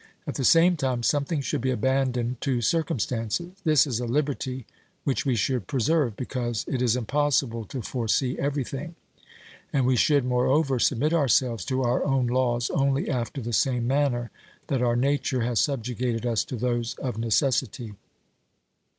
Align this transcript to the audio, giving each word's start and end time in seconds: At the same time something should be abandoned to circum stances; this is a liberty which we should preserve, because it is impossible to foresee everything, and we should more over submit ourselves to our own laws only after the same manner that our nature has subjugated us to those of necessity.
At 0.25 0.33
the 0.33 0.43
same 0.43 0.77
time 0.77 1.03
something 1.03 1.41
should 1.41 1.61
be 1.61 1.69
abandoned 1.69 2.41
to 2.41 2.59
circum 2.59 2.97
stances; 2.97 3.51
this 3.63 3.85
is 3.85 3.99
a 3.99 4.07
liberty 4.07 4.65
which 5.03 5.27
we 5.27 5.35
should 5.35 5.67
preserve, 5.67 6.15
because 6.17 6.65
it 6.67 6.81
is 6.81 6.95
impossible 6.95 7.65
to 7.65 7.83
foresee 7.83 8.35
everything, 8.39 8.95
and 9.71 9.85
we 9.85 9.95
should 9.95 10.25
more 10.25 10.47
over 10.47 10.79
submit 10.79 11.13
ourselves 11.13 11.63
to 11.65 11.83
our 11.83 12.03
own 12.03 12.25
laws 12.25 12.71
only 12.71 13.11
after 13.11 13.41
the 13.41 13.53
same 13.53 13.85
manner 13.85 14.31
that 14.69 14.81
our 14.81 14.95
nature 14.95 15.41
has 15.41 15.59
subjugated 15.61 16.25
us 16.25 16.43
to 16.45 16.55
those 16.55 16.95
of 16.95 17.19
necessity. 17.19 17.93